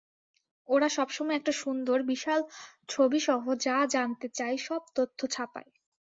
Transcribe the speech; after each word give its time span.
ওরা 0.69 0.87
সবসময় 0.89 1.37
একটা 1.37 1.53
সুন্দর, 1.61 1.97
বিশাল 2.03 2.41
ছবিসহ 2.89 3.41
যা 3.65 3.77
জানতে 3.87 4.27
চাই 4.29 4.55
সব 4.67 4.81
তথ্য 4.95 5.19
ছাপায়। 5.27 5.69